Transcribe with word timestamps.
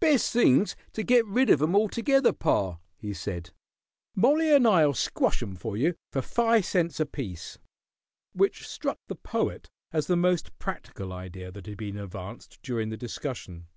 "Best 0.00 0.32
thing's 0.32 0.74
to 0.92 1.04
get 1.04 1.24
rid 1.24 1.48
of 1.48 1.62
'em 1.62 1.76
altogether, 1.76 2.32
pa," 2.32 2.80
he 2.96 3.14
said. 3.14 3.52
"Mollie 4.16 4.52
and 4.52 4.66
I'll 4.66 4.92
squash 4.92 5.40
'em 5.40 5.54
for 5.54 5.76
you 5.76 5.94
for 6.10 6.20
fi' 6.20 6.60
cents 6.60 6.98
apiece." 6.98 7.58
Which 8.32 8.66
struck 8.66 8.98
the 9.06 9.14
Poet 9.14 9.70
as 9.92 10.08
the 10.08 10.16
most 10.16 10.58
practical 10.58 11.12
idea 11.12 11.52
that 11.52 11.66
had 11.66 11.76
been 11.78 11.96
advanced 11.96 12.58
during 12.64 12.88
the 12.88 12.96
discussion. 12.96 13.68